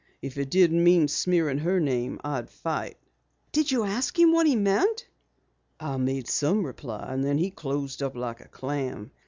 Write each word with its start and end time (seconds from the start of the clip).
If 0.19 0.35
it 0.39 0.49
didn't 0.49 0.83
mean 0.83 1.07
smearing 1.07 1.59
her 1.59 1.79
name, 1.79 2.19
I'd 2.23 2.49
fight!'" 2.49 2.97
"Did 3.51 3.71
you 3.71 3.83
ask 3.83 4.17
him 4.17 4.31
what 4.33 4.47
he 4.47 4.55
meant?" 4.55 5.05
"I 5.79 5.95
made 5.97 6.27
some 6.27 6.65
reply, 6.65 7.05
and 7.13 7.23
then 7.23 7.37
he 7.37 7.51
closed 7.51 8.01
up 8.01 8.15
like 8.15 8.41
a 8.41 8.47
clam. 8.47 9.11